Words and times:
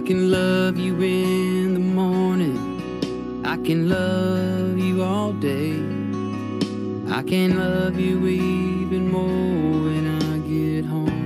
can 0.00 0.30
love 0.30 0.78
you 0.78 0.98
in 1.02 1.74
the 1.74 1.80
morning. 1.80 3.42
I 3.44 3.56
can 3.58 3.90
love 3.90 4.78
you 4.78 5.02
all 5.02 5.34
day. 5.34 5.72
I 7.10 7.22
can 7.22 7.58
love 7.58 8.00
you 8.00 8.26
even 8.26 9.10
more 9.10 9.84
when 9.84 10.06
I 10.22 10.38
get 10.48 10.86
home. 10.86 11.22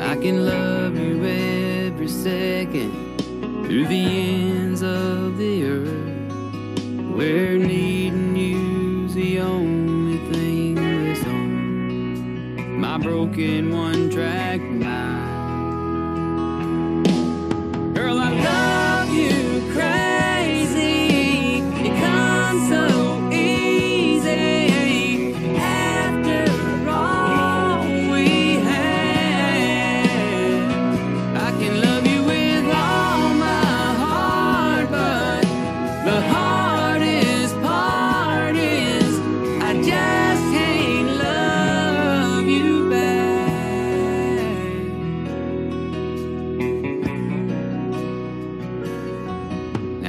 I 0.00 0.14
can 0.16 0.46
love 0.46 0.96
you 0.96 1.24
every 1.24 2.08
second 2.08 2.92
through 3.66 3.88
the 3.88 4.04
ends 4.04 4.82
of 4.82 5.38
the 5.38 5.64
earth 5.64 7.16
where 7.16 7.58
needing 7.58 7.93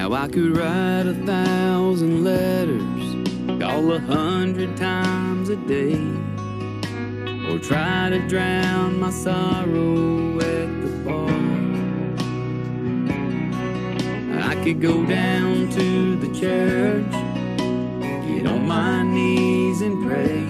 Now 0.06 0.14
I 0.14 0.28
could 0.28 0.56
write 0.56 1.08
a 1.08 1.16
thousand 1.25 2.23
letters, 2.23 3.59
call 3.59 3.92
a 3.92 4.00
hundred 4.00 4.78
times 4.78 5.50
a 5.50 5.56
day, 5.56 5.95
or 7.50 7.58
try 7.58 8.12
to 8.12 8.20
drown 8.28 9.00
my 9.00 9.09
sorrow 9.09 10.38
at 10.42 10.70
the 10.84 10.92
bar. 11.06 11.28
I 14.47 14.64
could 14.64 14.80
go 14.80 15.03
down 15.08 15.70
to 15.72 16.16
the 16.17 16.28
church, 16.40 17.12
get 18.28 18.45
on 18.45 18.67
my 18.67 19.02
knees 19.02 19.81
and 19.81 20.06
pray, 20.06 20.45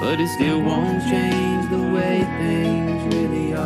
but 0.00 0.18
it 0.18 0.28
still 0.30 0.60
won't 0.60 1.00
change 1.04 1.70
the 1.70 1.92
way 1.94 2.24
things 2.40 3.14
really 3.14 3.54
are. 3.54 3.61